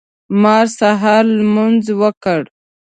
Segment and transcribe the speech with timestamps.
[0.41, 2.41] ما سهار لمونځ وکړ.